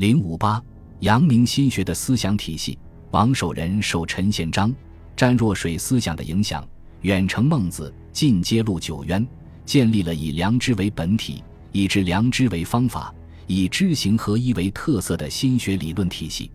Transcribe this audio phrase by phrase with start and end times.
[0.00, 0.58] 零五八，
[1.00, 2.78] 阳明心学的思想体系。
[3.10, 4.74] 王守仁受陈宪章、
[5.14, 6.66] 詹若水思想的影响，
[7.02, 9.28] 远承孟子，进揭露九渊，
[9.66, 13.14] 建立了以良知为本体、以知良知为方法、
[13.46, 16.50] 以知行合一为特色的心学理论体系。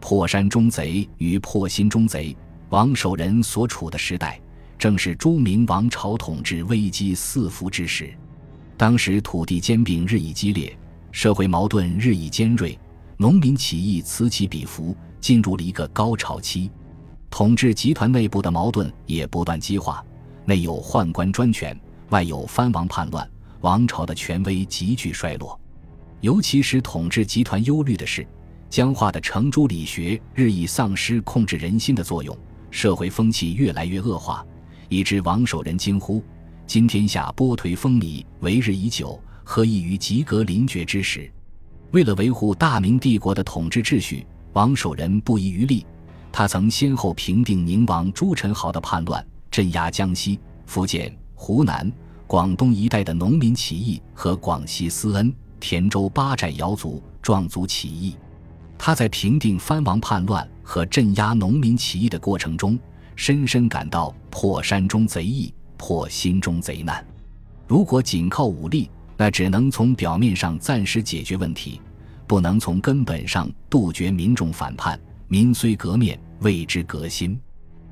[0.00, 2.36] 破山中贼与破心中贼，
[2.70, 4.40] 王守仁所处的时代，
[4.76, 8.12] 正是朱明王朝统治危机四伏之时。
[8.76, 10.76] 当时土地兼并日益激烈。
[11.12, 12.78] 社会矛盾日益尖锐，
[13.16, 16.70] 农民起义此起彼伏，进入了一个高潮期。
[17.28, 20.04] 统治集团内部的矛盾也不断激化，
[20.44, 21.78] 内有宦官专权，
[22.10, 23.28] 外有藩王叛乱，
[23.60, 25.58] 王朝的权威急剧衰落。
[26.20, 28.26] 尤其使统治集团忧虑的是，
[28.68, 32.36] 僵化的程朱理学日益丧失控制人心的作用，
[32.70, 34.44] 社会风气越来越恶化，
[34.88, 36.22] 以致王守仁惊呼
[36.66, 41.30] ：“今天下波颓风靡，为日已久。”何异于及格临绝之时？
[41.92, 45.84] 为了维护大明帝国的统治秩序，王守仁不遗余力。
[46.32, 51.90] 他曾先后平定宁王朱宸濠的叛乱，镇压江西、福建、湖南、
[52.28, 58.14] 广东一带的农民起义和广西思恩、田州八寨瑶族壮族起义。
[58.78, 62.78] 他在平定藩王叛乱和镇压农民起义的过程中，
[63.16, 67.04] 深深感到破山中贼易，破心中贼难。
[67.66, 68.88] 如果仅靠武力，
[69.20, 71.78] 那只能从表面上暂时解决问题，
[72.26, 74.98] 不能从根本上杜绝民众反叛。
[75.28, 77.38] 民虽革面，谓之革新。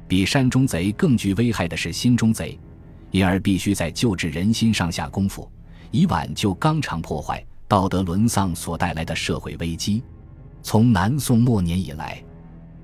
[0.09, 2.59] 比山中贼更具危害的是心中贼，
[3.11, 5.47] 因而必须在救治人心上下功夫，
[5.91, 10.03] 以挽救纲常破坏、道德沦丧所带来的社会危机。
[10.63, 12.25] 从南宋末年以来，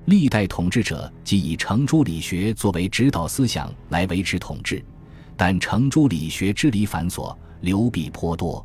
[0.05, 4.85] 历代统治者即以程朱理学作为指导思想来维持统治，
[5.35, 7.35] 但程朱理学支离繁琐。
[7.65, 8.63] 流弊颇多，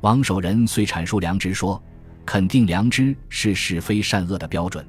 [0.00, 1.80] 王守仁虽阐述良知说，
[2.24, 4.82] 肯定良知是是非善恶的标准。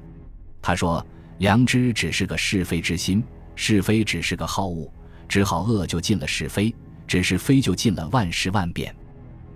[0.62, 3.22] 他说，良知只是个是非之心，
[3.54, 4.90] 是非只是个好恶，
[5.28, 6.74] 只好恶就进了是非，
[7.06, 8.94] 只是非就进了万事万变。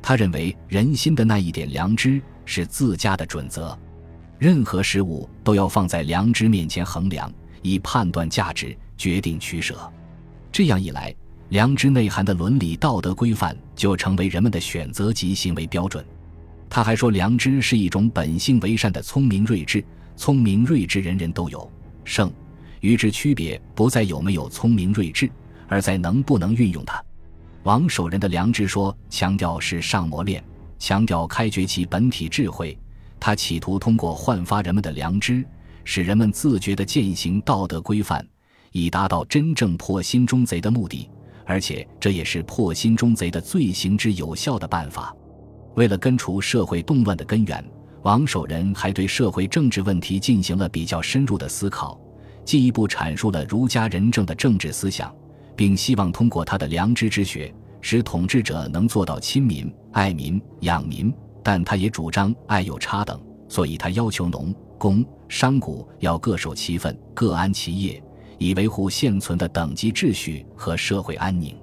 [0.02, 3.76] 他认为人心的那一点良知是自家的准则，
[4.38, 7.32] 任何事物都要放在良知面前衡量，
[7.62, 9.90] 以判断价值，决定取舍。
[10.52, 11.16] 这样一来。
[11.50, 16.04] 良知内涵的伦理道德规范就成为人们的选择及行为标准。
[16.68, 19.84] 他还说，良知是一种本性为善的聪明睿智，
[20.16, 21.70] 聪明睿智人人都有。
[22.02, 22.32] 圣
[22.80, 25.30] 与之区别不在有没有聪明睿智，
[25.68, 27.00] 而在能不能运用它。
[27.62, 30.42] 王守仁的良知说强调是上磨练，
[30.78, 32.76] 强调开掘其本体智慧。
[33.18, 35.44] 他企图通过焕发人们的良知，
[35.84, 38.24] 使人们自觉地践行道德规范，
[38.72, 41.08] 以达到真正破心中贼的目的。
[41.46, 45.14] 而且这也是破心中贼的最行之有效的办法。
[45.76, 47.64] 为了根除社会动乱的根源，
[48.02, 51.98] 王守仁还对社会政治问题进行了比较深入的思考，
[52.44, 55.14] 进一步阐述了儒家仁政的政治思想，
[55.54, 61.12] 并希望通过他的良知之学，使统治者能做到亲民、爱民、养民。
[61.42, 68.02] 但他也主张爱有差等，所以他要求农、工、商、贾要各守其分，各安其业。
[68.38, 71.56] 以维护现存的等级秩序和社会安宁。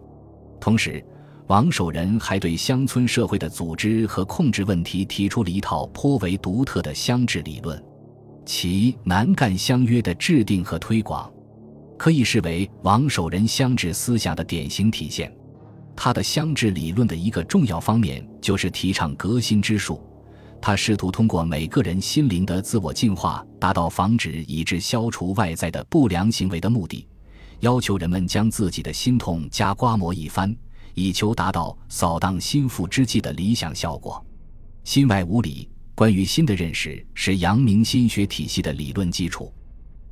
[0.60, 1.04] 同时，
[1.48, 7.84] 王守仁还对乡村社会的组织和控制问题提出了一套颇为独特的乡治理论，
[8.46, 11.32] 其南赣乡约的制定和推广，
[11.98, 15.32] 可以视为王守仁乡治思想的典型体现。
[15.96, 20.02] 他的乡治理论的一个重要方面就是提倡革新之术。
[20.66, 27.06] 他试图通过每个人心灵的自我净化，达到防止以致消除外在的不良行为的目的，
[27.60, 30.56] 要求人们将自己的心痛加刮磨一番，
[30.94, 34.26] 以求达到扫荡心腹之际的理想效果。
[34.86, 39.54] 心外无理，关于心的认识是阳明心学体系的理论基础。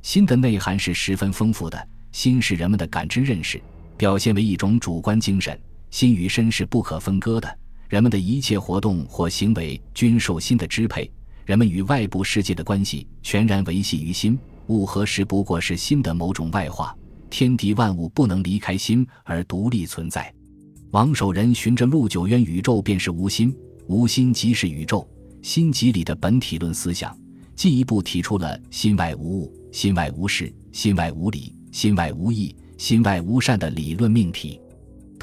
[0.02, 3.58] 心的内涵是十分丰富的，心是人们的感知认识，
[3.96, 5.58] 表现为一种主观精神，
[5.90, 7.58] 心与身是不可分割的。
[7.92, 11.12] 人们的一切活动或行为均受心的支配，
[11.44, 14.38] 人们与外部世界的关系全然维系于心。
[14.68, 16.96] 物和时不过是心的某种外化，
[17.28, 20.32] 天地万物不能离开心而独立存在。
[20.92, 23.54] 王守仁循着陆九渊“宇宙便是无心，
[23.88, 25.06] 无心即是宇宙，
[25.42, 27.14] 心即理”的本体论思想，
[27.54, 34.58] 进一步提出了“心外无物，心外无事，心外无理，心外无义，心外无善”的理论命题。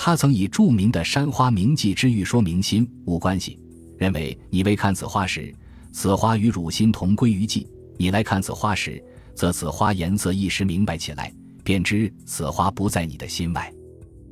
[0.02, 3.60] 他曾以著名的山花名记之喻说明心无关系，
[3.98, 5.54] 认为你未看此花时，
[5.92, 7.68] 此花与汝心同归于寂；
[7.98, 9.04] 你来看此花时，
[9.36, 11.34] 则此花颜色一时明白起来，
[11.66, 13.70] 便知此花不在你的心外。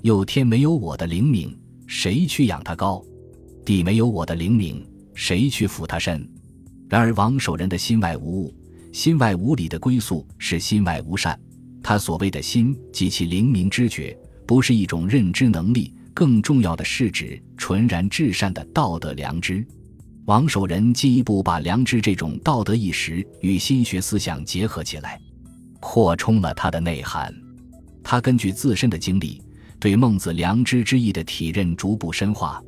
[0.04, 1.54] 又天没有我的灵敏，
[1.86, 3.04] 谁去养它高？
[3.66, 4.81] 地没有我的灵敏，
[5.14, 6.25] 谁去抚它深？
[6.88, 8.56] 然而王守仁的心外无物，
[8.94, 11.38] 心外无理的归宿是心外无善。
[11.84, 14.18] 他所谓的心及其灵明知觉，
[14.48, 19.64] 不是一种认知能力，更重要的是指纯然至善的道德良知。
[20.26, 25.20] 王守仁进一步把良知这种道德意识与心学思想结合起来，
[25.80, 27.34] 扩充了它的内涵。
[28.04, 29.42] 他根据自身的经历，
[29.80, 32.62] 对孟子良知之意的体认逐步深化，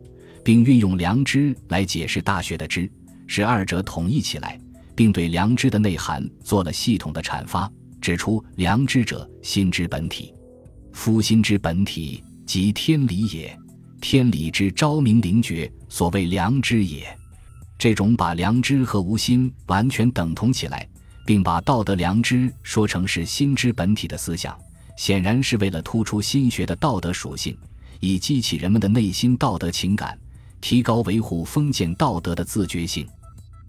[0.44, 2.92] 并运用良知来解释《大学》的知，
[3.25, 4.60] 使二者统一起来，
[4.96, 7.72] 并对良知的内涵做了系统的阐发。
[8.02, 10.34] 指出良知者，心之本体。
[10.91, 13.57] 夫心之本体，即天理也。
[14.01, 17.06] 天理之昭明灵觉，所谓良知也。
[17.77, 20.88] 这种把良知和无心完全等同起来，
[21.25, 24.57] 并把道德良知说成是心之本体的思想，
[24.97, 27.57] 显然是为了突出心学的道德属性，
[28.00, 30.18] 以激起人们的内心道德情感，
[30.62, 33.07] 提高维护封建道德的自觉性。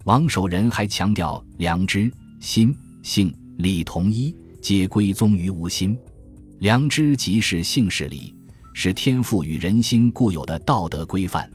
[0.05, 3.33] 王守仁还强调，良知、心、性。
[3.57, 5.95] 理同一，皆归宗于无心。
[6.61, 8.35] 良知即是性是理，
[8.71, 11.51] 是天赋与人心固有的道德规范。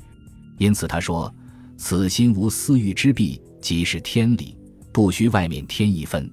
[0.58, 1.32] 因此他说
[1.78, 4.56] ：“此心无私欲之弊，即是天理，
[4.92, 6.28] 不须外面添一分。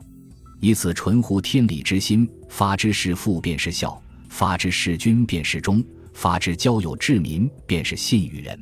[0.59, 8.59] 以此纯乎天理之心，发之是父便是孝，发之是君便是忠，发之交友治民便是信与仁。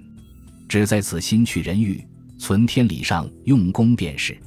[0.68, 2.06] 只在此心去人欲，
[2.38, 4.38] 存天理上用功便是。”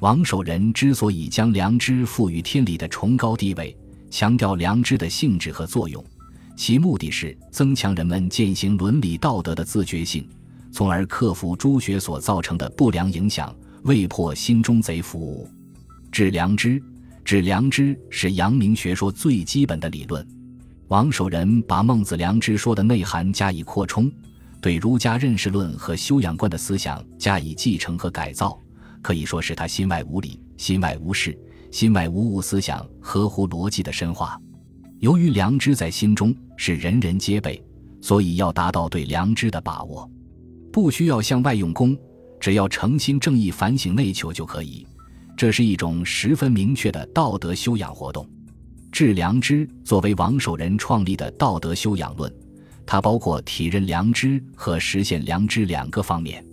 [0.00, 3.74] 王守仁之所以将良知赋予天理的崇高地位，
[4.10, 6.04] 强调良知的性质和作用，
[6.56, 10.28] 其目的是增强人们践行伦理道德的自觉性，
[10.72, 15.48] 从而克服诸学所造成的不良影响，为破心中贼服务。
[16.10, 16.82] 治良知，
[17.24, 20.26] 治良知是阳明学说最基本的理论。
[20.88, 24.10] 王守仁把孟子良知说的内涵加以扩充，
[24.60, 28.58] 对儒家认识论和修养观的思想加以继承和改造。
[29.02, 31.38] 可以说是他心外无理、心外无事、
[31.70, 34.40] 心外无物思想合乎逻辑的深化。
[35.00, 37.62] 由于良知在心中是人人皆备，
[38.00, 40.10] 所以要达到对良知的把握，
[40.72, 41.96] 不需要向外用功，
[42.40, 44.86] 只要诚心正义反省内求就可以。
[45.36, 48.28] 这是一种十分明确的道德修养活动。
[48.90, 52.32] 治良知作为王守仁创立的道德修养论，
[52.84, 56.44] 它包括体认良知和实现良知两个方面。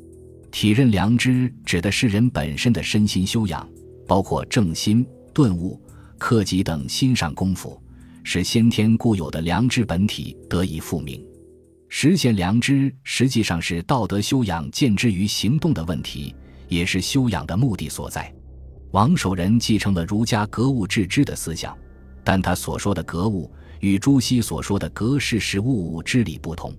[0.52, 3.68] 体认良知指的是人本身的身心修养，
[4.08, 5.80] 包括正心、顿悟、
[6.18, 7.82] 克己等心上功夫，
[8.24, 11.24] 使先天固有的良知本体得以复明。
[11.88, 16.36] 实现良知实际上是道德修养见之于行动的问题，
[16.68, 18.34] 也是修养的目的所在。
[18.92, 21.78] 王守仁继承了儒家格物致知的思想，
[22.24, 26.74] 但他所说的格物与朱熹所说的格事实物之理不同。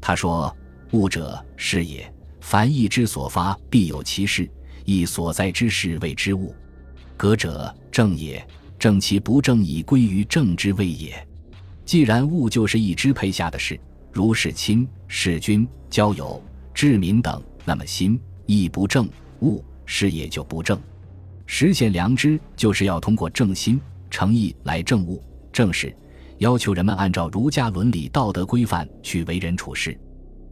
[0.00, 0.54] 他说
[0.92, 4.46] ：“物者，是也。”凡意之所发，必有其事；
[4.88, 6.54] 义所在之事，谓之物。
[7.14, 8.42] 格者正也，
[8.78, 11.14] 正其不正，以归于正之谓也。
[11.84, 13.78] 既然物就是义支配下的事，
[14.10, 16.42] 如是亲、事君、交友、
[16.72, 19.06] 治民等，那么心义不正，
[19.42, 20.80] 物事也就不正。
[21.44, 25.94] 实现良知，就是要通过正心、诚意来正物、正事，
[26.38, 29.98] 要求人们按照儒家伦理道德规范去为人处事。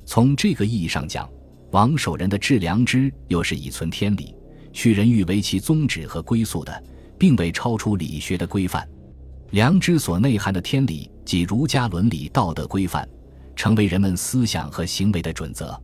[0.04, 1.26] 从这个意义上讲。
[1.76, 4.34] 王守仁的致良知，又是以存天理、
[4.72, 6.82] 去人欲为其宗旨和归宿的，
[7.18, 8.88] 并未超出理学的规范。
[9.50, 13.06] 良知所内涵的天理，即儒家伦理道德规范，
[13.54, 15.78] 成为人们思想和行为的准则。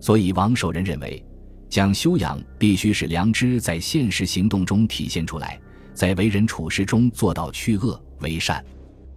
[0.00, 1.22] 所以，王守仁认为，
[1.68, 5.60] 讲修养必须使良知在现实行动中体现出来，
[5.92, 8.64] 在为人处事中做到去恶为善。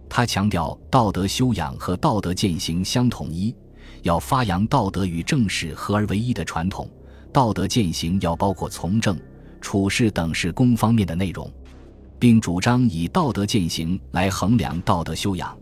[0.06, 3.56] 他强调，道德修养和道德践行相统一。
[4.02, 6.88] 要发扬道德与正事合而为一的传统，
[7.32, 9.18] 道德践行要包括从政、
[9.60, 11.52] 处事等事功方面的内容，
[12.18, 15.56] 并主张以道德践行来衡量道德修养，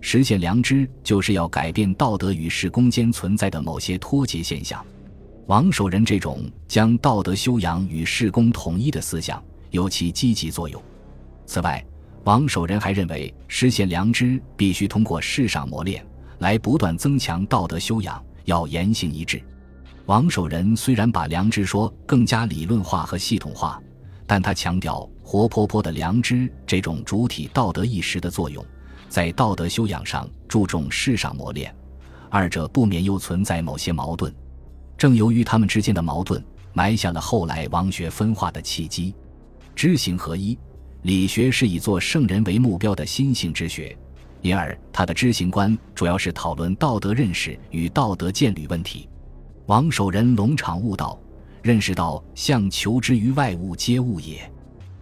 [0.00, 4.84] 实现良知，就是要改变道德与事功间存在的某些脱节现象。
[5.46, 10.80] 王守仁这种将道德修养与事功统一的思想，有其积极作用。
[11.44, 11.84] 此外，
[12.24, 16.06] 王守仁还认为，实现良知必须通过世上磨练。
[16.40, 19.40] 来不断增强道德修养，要言行一致。
[20.06, 23.80] 王守仁虽然把良知说更加理论化和系统化，
[24.26, 28.64] 但他强调活泼泼的良知这种主体道德意识的作用，
[29.08, 31.72] 在道德修养上注重世上磨练，
[32.28, 34.34] 二者不免又存在某些矛盾。
[34.96, 36.42] 正由于他们之间的矛盾，
[36.72, 39.14] 埋下了后来王学分化的契机。
[39.76, 40.58] 知行合一，
[41.02, 43.96] 理学是以做圣人为目标的心性之学。
[44.42, 49.08] 因而，他的知行观主要是讨论道德认识与道德建律问题。
[49.66, 51.18] 王守仁龙场悟道，
[51.62, 54.50] 认识到相求之于外物皆物也。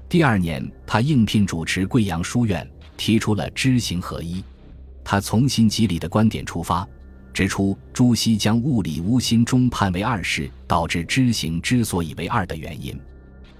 [0.08, 4.42] 第二年，他应聘主持贵阳书院，提出了知行合一。
[5.04, 6.86] 他从心即理的观点出发，
[7.32, 12.98] 指出朱熹将物理无心中判为二事，导致知行之所以为二的原因。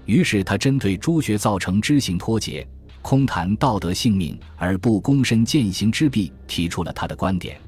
[0.05, 2.67] 于是，他针对朱学造成知行脱节、
[3.01, 7.59] 空谈道德性命而不躬身践行之弊，提出了他的观点。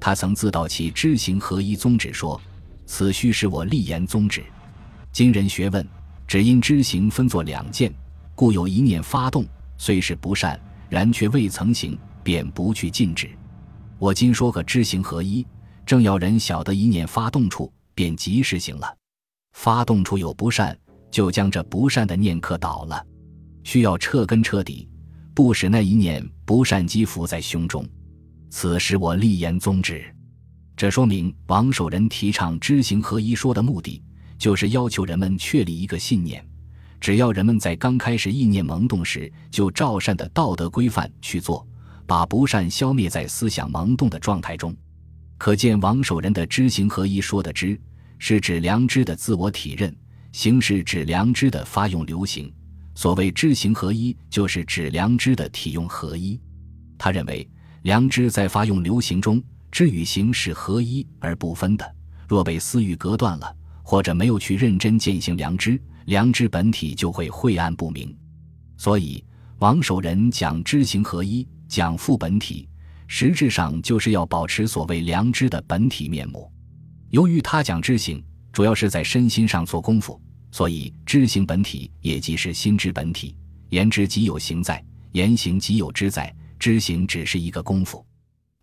[0.00, 2.40] 他曾自道其知行合一宗旨，说
[2.86, 4.44] ：“此须是我立言宗旨。
[5.12, 5.86] 今人学问，
[6.26, 7.92] 只因知行分作两件，
[8.34, 9.44] 故有一念发动，
[9.76, 13.28] 虽是不善，然却未曾行，便不去禁止。
[13.98, 15.44] 我今说个知行合一，
[15.84, 18.96] 正要人晓得一念发动处，便及时行了。
[19.52, 20.78] 发动处有不善，
[21.10, 23.04] 就将这不善的念克倒了，
[23.68, 24.88] 需要彻根彻底，
[25.34, 27.86] 不使那一念不善积伏在胸中。”
[28.48, 30.02] 此时我立言宗旨，
[30.74, 34.02] 这说明王守仁提倡知行合一说的目的，
[34.38, 36.42] 就是要求人们确立一个信念：
[36.98, 41.68] 只要人们在刚开始意念萌动时，就照善的道德规范去做，
[42.06, 44.74] 把不善消灭在思想萌动的状态中。
[45.36, 47.78] 可见王守仁的知行合一说的知，
[48.18, 49.92] 是指良知的自我体认；
[50.32, 52.50] 行是指良知的发用流行。
[52.98, 56.36] 所谓知行合一，就是指良知的体用合一。
[56.98, 57.48] 他认为。
[57.82, 59.40] 良知在发用流行中，
[59.70, 61.94] 知与行是合一而不分的。
[62.26, 68.12] 若被私欲隔断了，或者没有去认真践行良知，良知本体就会晦暗不明。
[68.76, 69.24] 所以，
[69.60, 72.68] 王守仁讲知行合一，讲复本体，
[73.06, 76.50] 实质上就是要保持所谓良知的本体面目。
[77.10, 78.20] 由于他讲知行，
[78.52, 83.36] 主要是在身心上做功夫，所以知行本体也即是心之本体。
[83.70, 86.34] 言之即有行在，言行即有知在。
[86.58, 88.04] 知行只是一个功夫，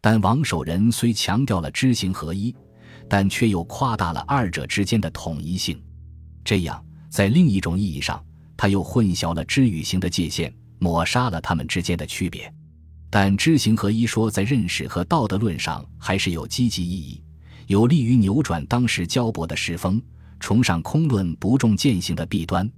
[0.02, 2.54] 但王守仁虽强调了知行合一，
[3.08, 5.82] 但却又夸大了二者之间的统一性。
[6.44, 8.22] 这样，在另一种意义上，
[8.58, 12.54] 他又混淆了知与行的界限，抹杀了他们之间的区别。
[13.10, 17.24] 但知行合一说在认识和道德论上还是有积极意义，
[17.68, 20.02] 有利于扭转当时焦薄的世风，
[20.40, 22.70] 崇尚空论不重践行的弊端。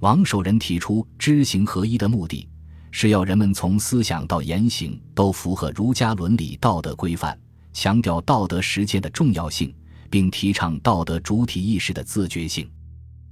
[0.00, 2.48] 王守仁提出知行合一的目的。
[2.94, 7.36] 是要人们从思想到言行都符合儒家伦理道德规范，
[7.72, 9.74] 强调道德实践的重要性，
[10.10, 12.70] 并提倡道德主体意识的自觉性。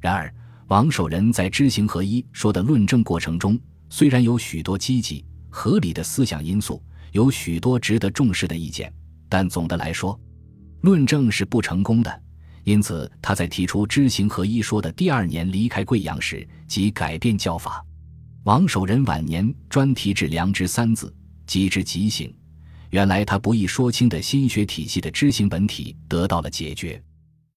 [0.00, 0.34] 然而，
[0.68, 3.60] 王守仁在知行合一说的论证过程中，
[3.90, 8.90] 虽然有许多积极合理的思想因素，有许多值得重视的意见，
[9.28, 10.18] 但总的来说，
[10.80, 12.22] 论证是不成功的。
[12.64, 17.84] 因此，他在提出知行合一说的第二年离开贵阳时，即改变教法。
[18.44, 21.14] 王守仁晚年专题致良知三字，
[21.46, 22.34] 即知即行。
[22.90, 27.02] 原来他不易说清的心学体系的知行本体得到了解决。